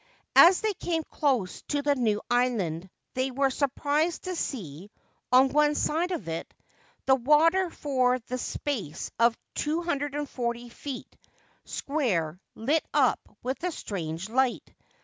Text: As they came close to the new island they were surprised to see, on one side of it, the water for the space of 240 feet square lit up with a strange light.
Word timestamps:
As 0.35 0.61
they 0.61 0.73
came 0.73 1.03
close 1.11 1.61
to 1.67 1.83
the 1.83 1.93
new 1.93 2.23
island 2.27 2.89
they 3.13 3.29
were 3.29 3.51
surprised 3.51 4.23
to 4.23 4.35
see, 4.35 4.89
on 5.31 5.49
one 5.49 5.75
side 5.75 6.09
of 6.09 6.27
it, 6.27 6.51
the 7.05 7.13
water 7.13 7.69
for 7.69 8.17
the 8.17 8.39
space 8.39 9.11
of 9.19 9.37
240 9.53 10.69
feet 10.69 11.15
square 11.65 12.39
lit 12.55 12.83
up 12.95 13.19
with 13.43 13.63
a 13.63 13.71
strange 13.71 14.27
light. 14.27 14.73